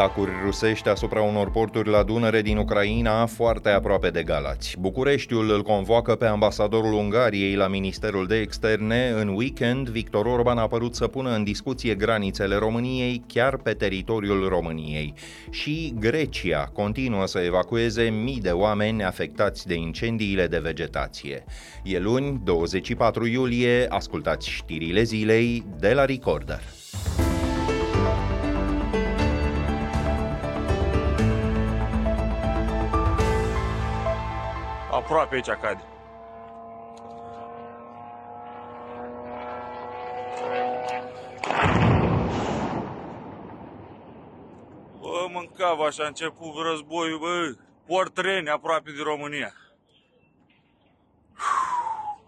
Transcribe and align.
Atacuri 0.00 0.30
rusești 0.44 0.88
asupra 0.88 1.22
unor 1.22 1.50
porturi 1.50 1.88
la 1.88 2.02
Dunăre 2.02 2.42
din 2.42 2.56
Ucraina 2.56 3.26
foarte 3.26 3.68
aproape 3.68 4.10
de 4.10 4.22
Galați. 4.22 4.76
Bucureștiul 4.78 5.50
îl 5.50 5.62
convoacă 5.62 6.14
pe 6.14 6.26
ambasadorul 6.26 6.92
Ungariei 6.92 7.54
la 7.54 7.68
Ministerul 7.68 8.26
de 8.26 8.40
Externe. 8.40 9.12
În 9.16 9.28
weekend, 9.28 9.88
Victor 9.88 10.26
Orban 10.26 10.58
a 10.58 10.66
părut 10.66 10.94
să 10.94 11.06
pună 11.06 11.34
în 11.34 11.44
discuție 11.44 11.94
granițele 11.94 12.56
României 12.56 13.22
chiar 13.26 13.56
pe 13.56 13.72
teritoriul 13.72 14.48
României. 14.48 15.14
Și 15.50 15.94
Grecia 15.98 16.70
continuă 16.72 17.26
să 17.26 17.38
evacueze 17.38 18.02
mii 18.02 18.40
de 18.40 18.50
oameni 18.50 19.04
afectați 19.04 19.66
de 19.66 19.74
incendiile 19.74 20.46
de 20.46 20.58
vegetație. 20.58 21.44
E 21.84 21.98
luni, 21.98 22.40
24 22.44 23.26
iulie, 23.26 23.86
ascultați 23.88 24.50
știrile 24.50 25.02
zilei 25.02 25.64
de 25.78 25.92
la 25.92 26.04
Recorder. 26.04 26.60
Aproape 35.00 35.34
aici 35.34 35.48
cade. 35.48 35.84
Bă, 45.00 45.26
mâncava 45.32 45.84
așa 45.84 46.04
a 46.04 46.06
început 46.06 46.54
războiul, 46.62 47.18
bă, 47.18 47.54
portreni 47.86 48.48
aproape 48.48 48.90
de 48.90 49.02
România. 49.02 49.52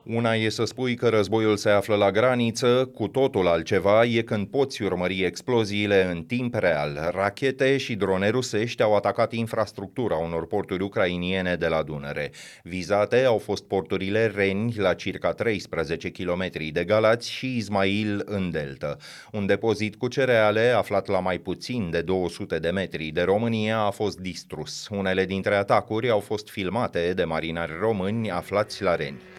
Una 0.05 0.34
e 0.34 0.48
să 0.48 0.65
spui 0.65 0.95
că 0.95 1.09
războiul 1.09 1.56
se 1.56 1.70
află 1.70 1.95
la 1.95 2.11
graniță, 2.11 2.91
cu 2.95 3.09
totul 3.09 3.47
altceva 3.47 4.05
e 4.05 4.22
când 4.22 4.47
poți 4.47 4.83
urmări 4.83 5.22
exploziile 5.22 6.05
în 6.11 6.22
timp 6.22 6.55
real. 6.55 7.11
Rachete 7.12 7.77
și 7.77 7.94
drone 7.94 8.28
rusești 8.28 8.83
au 8.83 8.97
atacat 8.97 9.33
infrastructura 9.33 10.17
unor 10.17 10.47
porturi 10.47 10.83
ucrainiene 10.83 11.55
de 11.55 11.67
la 11.67 11.83
Dunăre. 11.83 12.31
Vizate 12.62 13.25
au 13.25 13.39
fost 13.39 13.64
porturile 13.64 14.27
Reni, 14.27 14.75
la 14.77 14.94
circa 14.94 15.33
13 15.33 16.11
km 16.11 16.50
de 16.72 16.84
Galați 16.84 17.31
și 17.31 17.56
Ismail 17.56 18.22
în 18.25 18.50
delta. 18.50 18.97
Un 19.33 19.47
depozit 19.47 19.97
cu 19.97 20.09
cereale, 20.09 20.69
aflat 20.77 21.06
la 21.06 21.20
mai 21.20 21.39
puțin 21.39 21.91
de 21.91 22.00
200 22.00 22.59
de 22.59 22.70
metri 22.70 23.11
de 23.11 23.22
România, 23.22 23.78
a 23.78 23.91
fost 23.91 24.19
distrus. 24.19 24.89
Unele 24.91 25.25
dintre 25.25 25.55
atacuri 25.55 26.11
au 26.11 26.20
fost 26.20 26.48
filmate 26.48 27.12
de 27.14 27.25
marinari 27.25 27.72
români 27.81 28.31
aflați 28.31 28.83
la 28.83 28.97
Reni. 28.97 29.31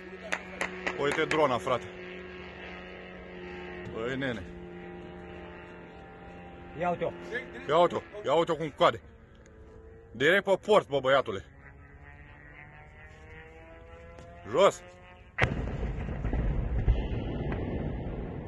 Uite 0.99 1.25
drona, 1.25 1.58
frate. 1.58 1.86
Băi, 3.94 4.17
nene. 4.17 4.44
Ia 6.80 6.89
uite-o. 6.89 7.11
Ia 7.67 7.77
uite-o, 7.77 8.02
ia 8.25 8.33
uite-o 8.33 8.55
cum 8.55 8.73
cade. 8.77 9.02
Direct 10.11 10.44
pe 10.44 10.58
port, 10.66 10.88
bă, 10.88 10.99
băiatule. 10.99 11.45
Jos. 14.52 14.83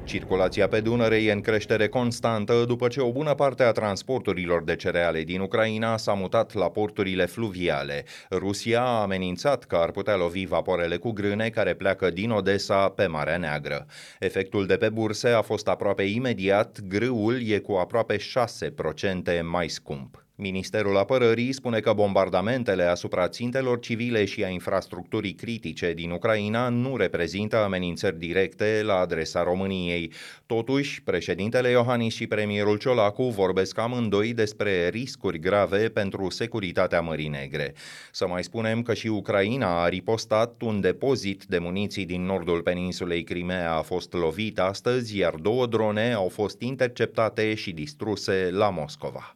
Circulația 0.06 0.68
pe 0.68 0.80
Dunăre 0.80 1.16
e 1.22 1.32
în 1.32 1.40
creștere 1.40 1.88
constantă 1.88 2.64
după 2.66 2.88
ce 2.88 3.00
o 3.00 3.12
bună 3.12 3.34
parte 3.34 3.62
a 3.62 3.72
transporturilor 3.72 4.64
de 4.64 4.76
cereale 4.76 5.22
din 5.22 5.40
Ucraina 5.40 5.96
s-a 5.96 6.12
mutat 6.12 6.54
la 6.54 6.70
porturile 6.70 7.24
fluviale. 7.24 8.04
Rusia 8.30 8.80
a 8.80 9.00
amenințat 9.00 9.64
că 9.64 9.76
ar 9.76 9.90
putea 9.90 10.16
lovi 10.16 10.46
vaporele 10.46 10.96
cu 10.96 11.10
grâne 11.10 11.48
care 11.48 11.74
pleacă 11.74 12.10
din 12.10 12.30
Odessa 12.30 12.88
pe 12.88 13.06
Marea 13.06 13.36
Neagră. 13.36 13.86
Efectul 14.18 14.66
de 14.66 14.76
pe 14.76 14.88
burse 14.88 15.28
a 15.28 15.42
fost 15.42 15.68
aproape 15.68 16.02
imediat, 16.02 16.80
grâul 16.80 17.48
e 17.48 17.58
cu 17.58 17.72
aproape 17.72 18.16
6% 18.16 18.20
mai 19.42 19.68
scump. 19.68 20.25
Ministerul 20.38 20.96
Apărării 20.96 21.52
spune 21.52 21.80
că 21.80 21.92
bombardamentele 21.92 22.82
asupra 22.82 23.28
țintelor 23.28 23.78
civile 23.78 24.24
și 24.24 24.44
a 24.44 24.48
infrastructurii 24.48 25.32
critice 25.32 25.92
din 25.92 26.10
Ucraina 26.10 26.68
nu 26.68 26.96
reprezintă 26.96 27.56
amenințări 27.56 28.18
directe 28.18 28.80
la 28.84 28.94
adresa 28.98 29.42
României. 29.42 30.12
Totuși, 30.46 31.02
președintele 31.02 31.68
Iohannis 31.68 32.14
și 32.14 32.26
premierul 32.26 32.78
Ciolacu 32.78 33.22
vorbesc 33.22 33.78
amândoi 33.78 34.34
despre 34.34 34.88
riscuri 34.88 35.38
grave 35.38 35.88
pentru 35.88 36.30
securitatea 36.30 37.00
Mării 37.00 37.28
Negre. 37.28 37.74
Să 38.12 38.26
mai 38.26 38.44
spunem 38.44 38.82
că 38.82 38.94
și 38.94 39.06
Ucraina 39.06 39.82
a 39.82 39.88
ripostat 39.88 40.62
un 40.62 40.80
depozit 40.80 41.44
de 41.44 41.58
muniții 41.58 42.04
din 42.04 42.24
nordul 42.24 42.62
peninsulei 42.62 43.22
Crimea 43.22 43.74
a 43.74 43.82
fost 43.82 44.12
lovit 44.12 44.58
astăzi, 44.58 45.18
iar 45.18 45.34
două 45.34 45.66
drone 45.66 46.12
au 46.12 46.28
fost 46.28 46.60
interceptate 46.60 47.54
și 47.54 47.72
distruse 47.72 48.48
la 48.52 48.70
Moscova. 48.70 49.35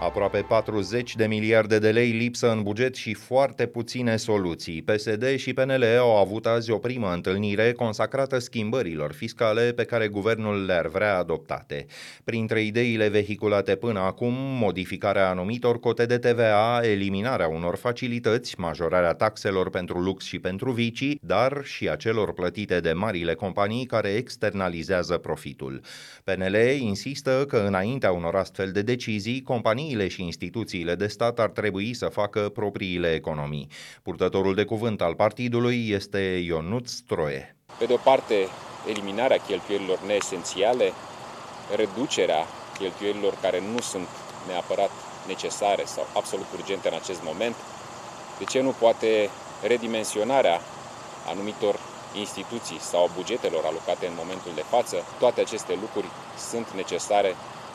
Aproape 0.00 0.42
40 0.42 1.16
de 1.16 1.26
miliarde 1.26 1.78
de 1.78 1.90
lei 1.90 2.10
lipsă 2.10 2.50
în 2.50 2.62
buget 2.62 2.94
și 2.94 3.14
foarte 3.14 3.66
puține 3.66 4.16
soluții. 4.16 4.82
PSD 4.82 5.36
și 5.36 5.52
PNL 5.52 5.84
au 5.98 6.16
avut 6.16 6.46
azi 6.46 6.70
o 6.70 6.78
primă 6.78 7.12
întâlnire 7.12 7.72
consacrată 7.72 8.38
schimbărilor 8.38 9.12
fiscale 9.12 9.72
pe 9.72 9.84
care 9.84 10.08
guvernul 10.08 10.64
le-ar 10.64 10.86
vrea 10.86 11.18
adoptate. 11.18 11.86
Printre 12.24 12.62
ideile 12.62 13.08
vehiculate 13.08 13.74
până 13.74 14.00
acum, 14.00 14.32
modificarea 14.36 15.28
anumitor 15.28 15.80
cote 15.80 16.06
de 16.06 16.18
TVA, 16.18 16.80
eliminarea 16.82 17.48
unor 17.48 17.76
facilități, 17.76 18.60
majorarea 18.60 19.12
taxelor 19.12 19.70
pentru 19.70 19.98
lux 19.98 20.24
și 20.24 20.38
pentru 20.38 20.70
vicii, 20.70 21.18
dar 21.22 21.60
și 21.64 21.88
a 21.88 21.96
celor 21.96 22.32
plătite 22.32 22.80
de 22.80 22.92
marile 22.92 23.34
companii 23.34 23.86
care 23.86 24.08
externalizează 24.08 25.16
profitul. 25.16 25.80
PNL 26.24 26.56
insistă 26.78 27.44
că 27.48 27.64
înaintea 27.66 28.12
unor 28.12 28.34
astfel 28.34 28.70
de 28.70 28.82
decizii, 28.82 29.42
companii 29.42 29.86
companiile 29.88 30.08
și 30.08 30.22
instituțiile 30.22 30.94
de 30.94 31.06
stat 31.06 31.38
ar 31.38 31.50
trebui 31.50 31.94
să 31.94 32.06
facă 32.06 32.48
propriile 32.48 33.14
economii. 33.14 33.68
Purtătorul 34.02 34.54
de 34.54 34.64
cuvânt 34.64 35.00
al 35.00 35.14
partidului 35.14 35.88
este 35.90 36.18
Ionut 36.44 36.88
Stroie. 36.88 37.56
Pe 37.78 37.84
de 37.84 37.92
o 37.92 37.96
parte, 37.96 38.34
eliminarea 38.88 39.36
cheltuielilor 39.36 39.98
neesențiale, 40.06 40.92
reducerea 41.76 42.42
cheltuielilor 42.78 43.34
care 43.40 43.60
nu 43.72 43.80
sunt 43.80 44.08
neapărat 44.46 44.90
necesare 45.26 45.84
sau 45.84 46.06
absolut 46.14 46.46
urgente 46.58 46.88
în 46.88 46.94
acest 47.02 47.22
moment, 47.22 47.56
de 48.38 48.44
ce 48.44 48.60
nu 48.60 48.74
poate 48.78 49.30
redimensionarea 49.62 50.60
anumitor 51.32 51.76
instituții 52.14 52.80
sau 52.80 53.10
bugetelor 53.16 53.64
alocate 53.64 54.06
în 54.06 54.16
momentul 54.16 54.52
de 54.54 54.64
față, 54.74 54.96
toate 55.18 55.40
aceste 55.40 55.74
lucruri 55.80 56.08
sunt 56.50 56.66
necesare 56.74 57.30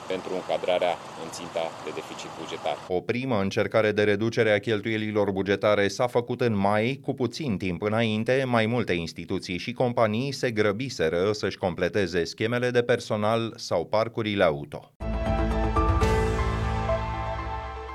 pentru 0.08 0.34
încadrarea 0.34 0.96
în 1.24 1.30
ținta 1.32 1.66
de 1.84 1.92
deficit 1.94 2.30
bugetar. 2.40 2.78
O 2.88 3.00
primă 3.02 3.42
încercare 3.42 3.92
de 3.92 4.04
reducere 4.04 4.52
a 4.52 4.60
cheltuielilor 4.60 5.32
bugetare 5.32 5.88
s-a 5.88 6.08
făcut 6.08 6.42
în 6.42 6.56
mai, 6.58 7.00
cu 7.04 7.14
puțin 7.14 7.58
timp 7.58 7.82
înainte, 7.82 8.44
mai 8.48 8.66
multe 8.66 8.94
instituții 8.94 9.58
și 9.58 9.72
companii 9.72 10.32
se 10.32 10.52
grăbiseră 10.52 11.32
să-și 11.32 11.58
completeze 11.58 12.24
schemele 12.24 12.70
de 12.70 12.82
personal 12.82 13.54
sau 13.58 13.86
parcurile 13.86 14.44
auto. 14.44 14.94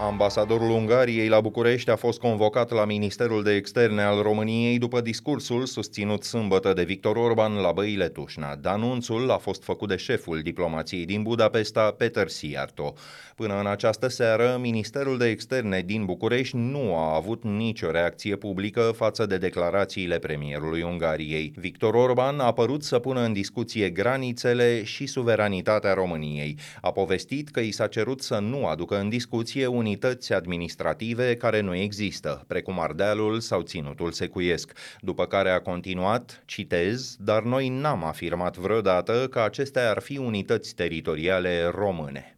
Ambasadorul 0.01 0.71
Ungariei 0.71 1.29
la 1.29 1.41
București 1.41 1.91
a 1.91 1.97
fost 1.97 2.19
convocat 2.19 2.71
la 2.71 2.85
Ministerul 2.85 3.43
de 3.43 3.55
Externe 3.55 4.03
al 4.03 4.23
României 4.23 4.79
după 4.79 5.01
discursul 5.01 5.67
susținut 5.67 6.25
sâmbătă 6.25 6.73
de 6.73 6.85
Victor 6.85 7.17
Orban 7.17 7.55
la 7.55 7.73
Băile 7.73 8.09
Tușna. 8.09 8.59
Anunțul 8.63 9.31
a 9.31 9.37
fost 9.37 9.63
făcut 9.63 9.89
de 9.89 9.97
șeful 9.97 10.41
diplomației 10.41 11.05
din 11.05 11.23
Budapesta, 11.23 11.95
Peter 11.97 12.29
Siarto. 12.29 12.95
Până 13.37 13.59
în 13.61 13.67
această 13.67 14.09
seară, 14.09 14.59
Ministerul 14.61 15.19
de 15.19 15.29
Externe 15.29 15.83
din 15.87 16.05
București 16.05 16.57
nu 16.57 16.97
a 16.97 17.15
avut 17.15 17.45
nicio 17.45 17.91
reacție 17.91 18.37
publică 18.37 18.93
față 18.97 19.27
de 19.27 19.37
declarațiile 19.37 20.19
premierului 20.19 20.83
Ungariei. 20.83 21.53
Victor 21.57 21.95
Orban 21.95 22.41
a 22.41 22.53
părut 22.53 22.83
să 22.83 22.99
pună 22.99 23.21
în 23.21 23.33
discuție 23.33 23.91
granițele 23.91 24.85
și 24.85 25.07
suveranitatea 25.07 25.95
României. 25.95 26.59
A 26.81 26.91
povestit 26.91 27.49
că 27.49 27.61
i 27.61 27.71
s-a 27.71 27.87
cerut 27.87 28.23
să 28.23 28.39
nu 28.39 28.67
aducă 28.67 29.01
în 29.01 29.09
discuție 29.09 29.67
unități 29.89 30.33
administrative 30.33 31.37
care 31.37 31.61
nu 31.61 31.75
există, 31.75 32.45
precum 32.47 32.81
Ardealul 32.81 33.41
sau 33.41 33.63
Ținutul 33.63 34.13
Secuiesc, 34.13 34.73
după 35.01 35.27
care 35.27 35.51
a 35.51 35.61
continuat, 35.61 36.43
citez, 36.45 37.17
dar 37.19 37.43
noi 37.43 37.69
n-am 37.69 38.05
afirmat 38.05 38.57
vreodată 38.57 39.29
că 39.31 39.41
acestea 39.41 39.91
ar 39.91 40.01
fi 40.01 40.19
unități 40.19 40.75
teritoriale 40.75 41.71
române. 41.75 42.38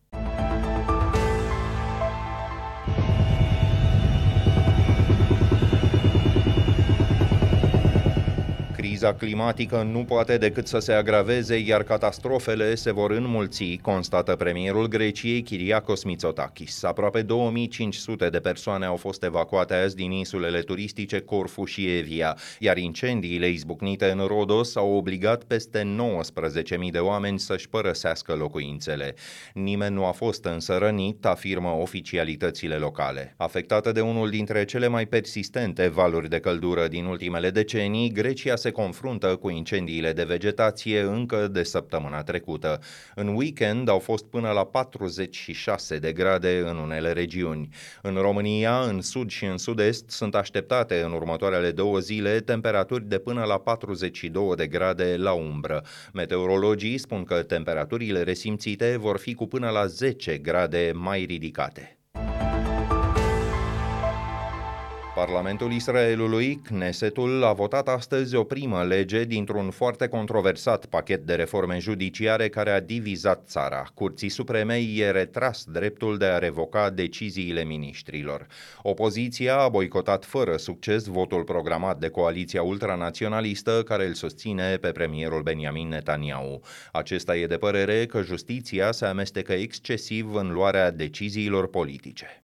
Criza 9.00 9.18
climatică 9.18 9.82
nu 9.82 10.04
poate 10.04 10.38
decât 10.38 10.66
să 10.66 10.78
se 10.78 10.92
agraveze, 10.92 11.56
iar 11.56 11.82
catastrofele 11.82 12.74
se 12.74 12.92
vor 12.92 13.10
înmulți, 13.10 13.78
constată 13.82 14.36
premierul 14.36 14.86
Greciei 14.86 15.42
Kyriakos 15.42 16.04
Mitsotakis. 16.04 16.82
Aproape 16.82 17.22
2500 17.22 18.28
de 18.28 18.38
persoane 18.38 18.86
au 18.86 18.96
fost 18.96 19.22
evacuate 19.22 19.74
azi 19.74 19.96
din 19.96 20.10
insulele 20.10 20.60
turistice 20.60 21.20
Corfu 21.20 21.64
și 21.64 21.96
Evia, 21.96 22.36
iar 22.58 22.76
incendiile 22.76 23.48
izbucnite 23.48 24.10
în 24.10 24.26
Rodos 24.26 24.76
au 24.76 24.92
obligat 24.92 25.44
peste 25.44 25.96
19.000 26.84 26.90
de 26.90 26.98
oameni 26.98 27.38
să-și 27.38 27.68
părăsească 27.68 28.34
locuințele. 28.34 29.14
Nimeni 29.54 29.94
nu 29.94 30.04
a 30.04 30.12
fost 30.12 30.44
însă 30.44 30.76
rănit, 30.76 31.26
afirmă 31.26 31.68
oficialitățile 31.68 32.74
locale. 32.74 33.34
Afectată 33.36 33.92
de 33.92 34.00
unul 34.00 34.30
dintre 34.30 34.64
cele 34.64 34.86
mai 34.86 35.06
persistente 35.06 35.88
valuri 35.88 36.28
de 36.28 36.38
căldură 36.38 36.88
din 36.88 37.04
ultimele 37.04 37.50
decenii, 37.50 38.12
Grecia 38.12 38.56
se 38.56 38.70
confruntă 38.70 38.88
cu 39.40 39.48
incendiile 39.48 40.12
de 40.12 40.24
vegetație 40.24 41.00
încă 41.00 41.48
de 41.48 41.62
săptămâna 41.62 42.22
trecută. 42.22 42.80
În 43.14 43.28
weekend 43.28 43.88
au 43.88 43.98
fost 43.98 44.24
până 44.24 44.50
la 44.50 44.64
46 44.64 45.98
de 45.98 46.12
grade 46.12 46.58
în 46.66 46.76
unele 46.76 47.12
regiuni. 47.12 47.68
În 48.02 48.14
România, 48.14 48.80
în 48.80 49.00
sud 49.00 49.30
și 49.30 49.44
în 49.44 49.58
sud-est, 49.58 50.10
sunt 50.10 50.34
așteptate 50.34 51.00
în 51.00 51.12
următoarele 51.12 51.70
două 51.70 51.98
zile 51.98 52.40
temperaturi 52.40 53.08
de 53.08 53.18
până 53.18 53.44
la 53.44 53.58
42 53.58 54.54
de 54.56 54.66
grade 54.66 55.16
la 55.16 55.32
umbră. 55.32 55.84
Meteorologii 56.12 56.98
spun 56.98 57.24
că 57.24 57.42
temperaturile 57.42 58.22
resimțite 58.22 58.96
vor 58.96 59.18
fi 59.18 59.34
cu 59.34 59.46
până 59.46 59.68
la 59.68 59.86
10 59.86 60.38
grade 60.38 60.92
mai 60.94 61.24
ridicate. 61.24 61.99
Parlamentul 65.20 65.72
Israelului, 65.72 66.60
Knesetul, 66.64 67.44
a 67.44 67.52
votat 67.52 67.88
astăzi 67.88 68.34
o 68.34 68.44
primă 68.44 68.84
lege 68.84 69.24
dintr-un 69.24 69.70
foarte 69.70 70.08
controversat 70.08 70.86
pachet 70.86 71.26
de 71.26 71.34
reforme 71.34 71.78
judiciare 71.78 72.48
care 72.48 72.70
a 72.70 72.80
divizat 72.80 73.42
țara. 73.46 73.86
Curții 73.94 74.28
Supreme 74.28 74.78
i-e 74.78 75.10
retras 75.10 75.64
dreptul 75.64 76.18
de 76.18 76.24
a 76.24 76.38
revoca 76.38 76.90
deciziile 76.90 77.64
ministrilor. 77.64 78.46
Opoziția 78.82 79.58
a 79.58 79.68
boicotat 79.68 80.24
fără 80.24 80.56
succes 80.56 81.04
votul 81.04 81.44
programat 81.44 81.98
de 81.98 82.08
coaliția 82.08 82.62
ultranaționalistă 82.62 83.82
care 83.82 84.06
îl 84.06 84.14
susține 84.14 84.76
pe 84.76 84.92
premierul 84.92 85.42
Benjamin 85.42 85.88
Netanyahu. 85.88 86.60
Acesta 86.92 87.36
e 87.36 87.46
de 87.46 87.56
părere 87.56 88.06
că 88.06 88.22
justiția 88.22 88.92
se 88.92 89.04
amestecă 89.04 89.52
excesiv 89.52 90.34
în 90.34 90.52
luarea 90.52 90.90
deciziilor 90.90 91.68
politice. 91.68 92.40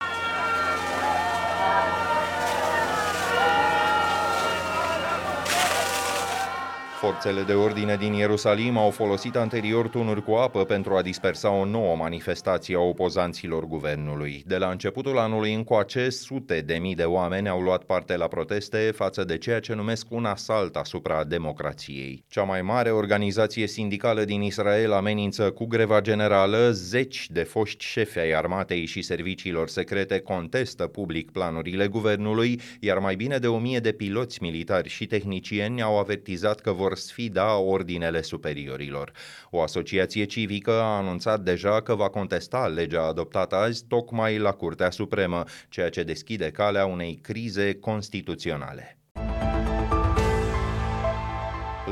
Forțele 7.07 7.43
de 7.43 7.53
ordine 7.53 7.97
din 7.97 8.13
Ierusalim 8.13 8.77
au 8.77 8.91
folosit 8.91 9.37
anterior 9.37 9.89
tunuri 9.89 10.23
cu 10.23 10.33
apă 10.33 10.65
pentru 10.65 10.95
a 10.95 11.03
dispersa 11.03 11.51
o 11.51 11.65
nouă 11.65 11.97
manifestație 11.97 12.77
a 12.77 12.81
opozanților 12.81 13.65
guvernului. 13.65 14.43
De 14.47 14.57
la 14.57 14.71
începutul 14.71 15.19
anului 15.19 15.55
încoace, 15.55 16.11
sute 16.11 16.61
de 16.61 16.75
mii 16.75 16.95
de 16.95 17.03
oameni 17.03 17.49
au 17.49 17.61
luat 17.61 17.85
parte 17.85 18.17
la 18.17 18.27
proteste 18.27 18.93
față 18.95 19.25
de 19.25 19.39
ceea 19.39 19.61
ce 19.61 19.75
numesc 19.75 20.07
un 20.11 20.25
asalt 20.25 20.77
asupra 20.77 21.25
democrației. 21.25 22.25
Cea 22.29 22.43
mai 22.43 22.63
mare 22.63 22.91
organizație 22.91 23.67
sindicală 23.67 24.25
din 24.25 24.43
Israel 24.43 24.93
amenință 24.93 25.51
cu 25.51 25.67
greva 25.67 26.01
generală, 26.01 26.71
zeci 26.71 27.27
de 27.31 27.43
foști 27.43 27.85
șefi 27.85 28.19
ai 28.19 28.33
armatei 28.33 28.85
și 28.85 29.03
serviciilor 29.03 29.69
secrete 29.69 30.19
contestă 30.19 30.87
public 30.87 31.31
planurile 31.31 31.87
guvernului, 31.87 32.61
iar 32.81 32.99
mai 32.99 33.15
bine 33.17 33.39
de 33.39 33.47
o 33.47 33.59
mie 33.59 33.79
de 33.79 33.93
piloți 33.93 34.43
militari 34.43 34.89
și 34.89 35.07
tehnicieni 35.07 35.83
au 35.83 35.99
avertizat 35.99 36.61
că 36.61 36.73
vor 36.73 36.95
vor 36.96 36.96
sfida 36.97 37.59
ordinele 37.59 38.23
superiorilor. 38.23 39.13
O 39.51 39.63
asociație 39.63 40.25
civică 40.25 40.73
a 40.73 40.97
anunțat 40.97 41.41
deja 41.41 41.83
că 41.83 41.95
va 41.95 42.09
contesta 42.09 42.67
legea 42.67 43.03
adoptată 43.03 43.55
azi 43.55 43.85
tocmai 43.89 44.39
la 44.39 44.53
Curtea 44.53 44.91
Supremă, 44.91 45.45
ceea 45.69 45.91
ce 45.91 46.03
deschide 46.03 46.51
calea 46.51 46.87
unei 46.87 47.19
crize 47.23 47.75
constituționale. 47.75 48.96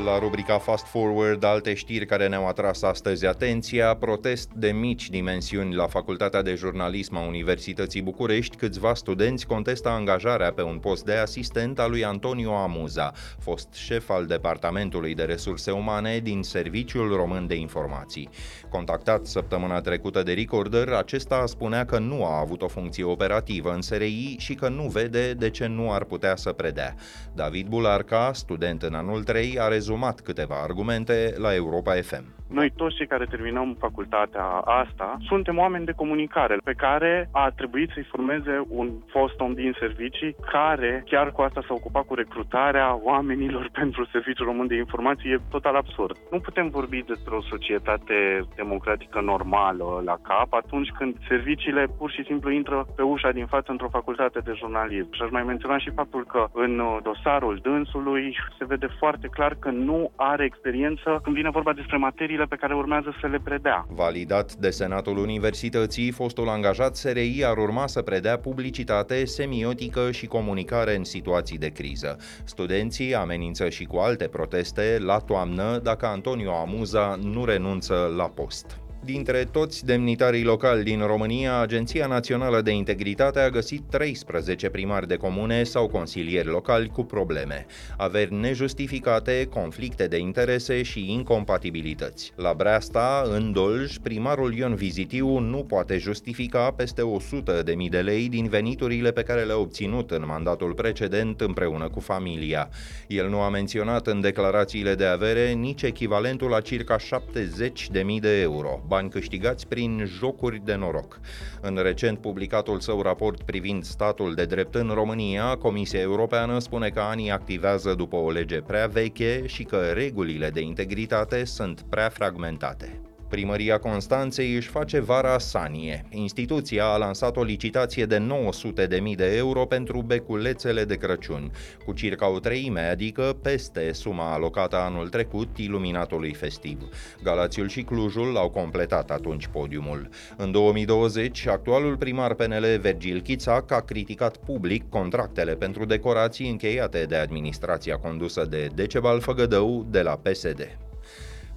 La 0.03 0.19
rubrica 0.19 0.57
Fast 0.57 0.85
Forward, 0.85 1.43
alte 1.43 1.73
știri 1.73 2.05
care 2.05 2.27
ne-au 2.27 2.47
atras 2.47 2.81
astăzi 2.81 3.25
atenția, 3.25 3.95
protest 3.95 4.49
de 4.55 4.71
mici 4.71 5.09
dimensiuni 5.09 5.75
la 5.75 5.87
Facultatea 5.87 6.41
de 6.41 6.55
Jurnalism 6.55 7.15
a 7.15 7.27
Universității 7.27 8.01
București, 8.01 8.55
câțiva 8.55 8.93
studenți 8.93 9.45
contestă 9.45 9.89
angajarea 9.89 10.51
pe 10.51 10.61
un 10.61 10.77
post 10.77 11.05
de 11.05 11.13
asistent 11.13 11.79
al 11.79 11.89
lui 11.89 12.05
Antonio 12.05 12.55
Amuza, 12.55 13.13
fost 13.39 13.73
șef 13.73 14.09
al 14.09 14.25
Departamentului 14.25 15.15
de 15.15 15.23
Resurse 15.23 15.71
Umane 15.71 16.19
din 16.19 16.43
Serviciul 16.43 17.15
Român 17.15 17.47
de 17.47 17.55
Informații. 17.55 18.29
Contactat 18.69 19.25
săptămâna 19.25 19.81
trecută 19.81 20.23
de 20.23 20.33
Recorder, 20.33 20.89
acesta 20.89 21.43
spunea 21.45 21.85
că 21.85 21.99
nu 21.99 22.25
a 22.25 22.39
avut 22.39 22.61
o 22.61 22.67
funcție 22.67 23.03
operativă 23.03 23.73
în 23.73 23.81
SRI 23.81 24.35
și 24.37 24.53
că 24.53 24.69
nu 24.69 24.83
vede 24.87 25.33
de 25.33 25.49
ce 25.49 25.67
nu 25.67 25.91
ar 25.91 26.03
putea 26.03 26.35
să 26.35 26.51
predea. 26.51 26.95
David 27.33 27.67
Bularca, 27.67 28.31
student 28.33 28.83
în 28.83 28.93
anul 28.93 29.23
3, 29.23 29.59
a 29.59 29.67
rezumat 29.85 30.21
câteva 30.21 30.61
argumente 30.61 31.35
la 31.37 31.53
Europa 31.53 31.95
FM. 31.95 32.25
Noi 32.47 32.71
toți 32.75 32.95
cei 32.95 33.07
care 33.07 33.25
terminăm 33.25 33.75
facultatea 33.79 34.45
asta 34.81 35.17
suntem 35.27 35.57
oameni 35.57 35.85
de 35.85 35.91
comunicare 35.91 36.57
pe 36.63 36.73
care 36.73 37.29
a 37.31 37.49
trebuit 37.55 37.89
să-i 37.93 38.07
formeze 38.11 38.65
un 38.67 38.89
fost 39.07 39.39
om 39.39 39.53
din 39.53 39.75
servicii 39.79 40.35
care 40.51 41.03
chiar 41.05 41.31
cu 41.31 41.41
asta 41.41 41.61
s-a 41.67 41.73
ocupat 41.73 42.05
cu 42.05 42.13
recrutarea 42.13 42.99
oamenilor 43.03 43.69
pentru 43.79 44.05
Serviciul 44.11 44.45
Român 44.45 44.67
de 44.67 44.75
Informații. 44.75 45.31
E 45.31 45.39
total 45.49 45.75
absurd. 45.75 46.17
Nu 46.31 46.39
putem 46.39 46.69
vorbi 46.69 47.03
despre 47.07 47.35
o 47.35 47.41
societate 47.41 48.45
democratică 48.55 49.21
normală 49.21 50.01
la 50.05 50.17
cap 50.21 50.53
atunci 50.53 50.89
când 50.97 51.15
serviciile 51.27 51.87
pur 51.97 52.11
și 52.11 52.23
simplu 52.23 52.51
intră 52.51 52.85
pe 52.95 53.01
ușa 53.01 53.31
din 53.31 53.45
față 53.45 53.71
într-o 53.71 53.89
facultate 53.89 54.39
de 54.39 54.53
jurnalism. 54.55 55.13
Și 55.13 55.21
aș 55.21 55.29
mai 55.29 55.43
menționa 55.43 55.77
și 55.77 55.91
faptul 55.95 56.25
că 56.25 56.47
în 56.53 56.81
dosarul 57.03 57.59
dânsului 57.61 58.37
se 58.57 58.65
vede 58.65 58.87
foarte 58.99 59.27
clar 59.27 59.55
că 59.59 59.69
nu 59.69 60.11
are 60.15 60.43
experiență 60.43 61.19
când 61.23 61.35
vine 61.35 61.49
vorba 61.49 61.73
despre 61.73 61.97
materiile 62.35 62.45
pe 62.45 62.55
care 62.55 62.75
urmează 62.75 63.15
să 63.21 63.27
le 63.27 63.39
predea. 63.43 63.85
Validat 63.89 64.53
de 64.53 64.69
Senatul 64.69 65.17
Universității, 65.17 66.11
fostul 66.11 66.49
angajat 66.49 66.95
SRI 66.95 67.43
ar 67.45 67.57
urma 67.57 67.87
să 67.87 68.01
predea 68.01 68.37
publicitate, 68.37 69.25
semiotică 69.25 70.11
și 70.11 70.25
comunicare 70.25 70.95
în 70.95 71.03
situații 71.03 71.57
de 71.57 71.69
criză. 71.69 72.17
Studenții 72.43 73.15
amenință 73.15 73.69
și 73.69 73.83
cu 73.83 73.97
alte 73.97 74.27
proteste 74.27 74.97
la 74.99 75.17
toamnă 75.17 75.79
dacă 75.83 76.05
Antonio 76.05 76.51
Amuza 76.51 77.19
nu 77.21 77.45
renunță 77.45 78.13
la 78.17 78.29
post. 78.29 78.84
Dintre 79.05 79.47
toți 79.51 79.85
demnitarii 79.85 80.43
locali 80.43 80.83
din 80.83 81.05
România, 81.05 81.59
Agenția 81.59 82.07
Națională 82.07 82.61
de 82.61 82.71
Integritate 82.71 83.39
a 83.39 83.49
găsit 83.49 83.81
13 83.89 84.69
primari 84.69 85.07
de 85.07 85.15
comune 85.15 85.63
sau 85.63 85.87
consilieri 85.87 86.47
locali 86.47 86.87
cu 86.87 87.03
probleme, 87.03 87.65
averi 87.97 88.33
nejustificate, 88.33 89.47
conflicte 89.53 90.07
de 90.07 90.17
interese 90.17 90.83
și 90.83 91.11
incompatibilități. 91.11 92.31
La 92.35 92.53
Breasta, 92.53 93.23
în 93.31 93.51
Dolj, 93.51 93.97
primarul 93.97 94.53
Ion 94.53 94.75
Vizitiu 94.75 95.37
nu 95.37 95.63
poate 95.63 95.97
justifica 95.97 96.71
peste 96.71 97.01
100 97.01 97.61
de 97.65 97.73
mii 97.73 97.89
de 97.89 97.99
lei 97.99 98.29
din 98.29 98.47
veniturile 98.47 99.11
pe 99.11 99.23
care 99.23 99.43
le-a 99.43 99.57
obținut 99.57 100.11
în 100.11 100.23
mandatul 100.27 100.73
precedent 100.73 101.41
împreună 101.41 101.89
cu 101.89 101.99
familia. 101.99 102.69
El 103.07 103.29
nu 103.29 103.39
a 103.39 103.49
menționat 103.49 104.07
în 104.07 104.21
declarațiile 104.21 104.95
de 104.95 105.05
avere 105.05 105.51
nici 105.51 105.81
echivalentul 105.81 106.49
la 106.49 106.61
circa 106.61 106.97
70 106.97 107.89
de 107.89 108.01
mii 108.01 108.19
de 108.19 108.41
euro, 108.41 108.83
bani 108.95 109.09
câștigați 109.09 109.67
prin 109.67 110.03
jocuri 110.05 110.61
de 110.65 110.75
noroc. 110.75 111.19
În 111.61 111.79
recent 111.81 112.17
publicatul 112.17 112.79
său 112.79 113.01
raport 113.01 113.41
privind 113.41 113.83
statul 113.83 114.33
de 114.33 114.45
drept 114.45 114.75
în 114.75 114.91
România, 114.93 115.55
Comisia 115.55 115.99
Europeană 115.99 116.59
spune 116.59 116.89
că 116.89 116.99
anii 116.99 117.31
activează 117.31 117.93
după 117.93 118.15
o 118.15 118.31
lege 118.31 118.61
prea 118.61 118.87
veche 118.87 119.47
și 119.47 119.63
că 119.63 119.77
regulile 119.93 120.49
de 120.49 120.61
integritate 120.61 121.45
sunt 121.45 121.81
prea 121.89 122.09
fragmentate. 122.09 123.04
Primăria 123.35 123.77
Constanței 123.77 124.55
își 124.55 124.67
face 124.67 124.99
vara 124.99 125.37
Sanie. 125.37 126.05
Instituția 126.09 126.85
a 126.85 126.97
lansat 126.97 127.37
o 127.37 127.43
licitație 127.43 128.05
de 128.05 128.17
900.000 128.17 129.15
de 129.15 129.35
euro 129.35 129.65
pentru 129.65 130.01
beculețele 130.01 130.85
de 130.85 130.95
Crăciun, 130.95 131.51
cu 131.85 131.93
circa 131.93 132.29
o 132.29 132.39
treime, 132.39 132.81
adică 132.81 133.37
peste 133.41 133.91
suma 133.91 134.33
alocată 134.33 134.75
anul 134.75 135.09
trecut 135.09 135.57
iluminatului 135.57 136.33
festiv. 136.33 136.77
Galațiul 137.23 137.67
și 137.67 137.81
Clujul 137.81 138.37
au 138.37 138.49
completat 138.49 139.11
atunci 139.11 139.47
podiumul. 139.47 140.09
În 140.37 140.51
2020, 140.51 141.47
actualul 141.47 141.97
primar 141.97 142.33
PNL 142.33 142.77
Vergil 142.81 143.21
Chițac 143.21 143.71
a 143.71 143.81
criticat 143.81 144.37
public 144.37 144.89
contractele 144.89 145.55
pentru 145.55 145.85
decorații 145.85 146.49
încheiate 146.49 147.03
de 147.03 147.15
administrația 147.15 147.95
condusă 147.95 148.45
de 148.49 148.69
Decebal 148.75 149.19
Făgădău 149.19 149.85
de 149.89 150.01
la 150.01 150.19
PSD 150.23 150.77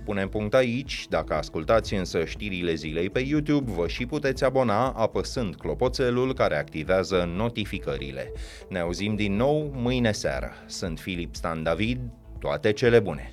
punem 0.09 0.29
punct 0.29 0.55
aici. 0.55 1.07
Dacă 1.09 1.35
ascultați 1.35 1.95
însă 1.95 2.25
știrile 2.25 2.75
zilei 2.75 3.11
pe 3.11 3.21
YouTube, 3.21 3.71
vă 3.71 3.89
și 3.89 4.07
puteți 4.07 4.45
abona 4.45 4.89
apăsând 4.89 5.55
clopoțelul 5.55 6.35
care 6.35 6.57
activează 6.57 7.31
notificările. 7.37 8.33
Ne 8.69 8.79
auzim 8.79 9.15
din 9.15 9.37
nou 9.37 9.73
mâine 9.75 10.13
seară. 10.13 10.53
Sunt 10.67 10.99
Filip 10.99 11.35
Stan 11.35 11.63
David, 11.63 11.99
Toate 12.39 12.73
cele 12.73 13.01
bune! 13.01 13.33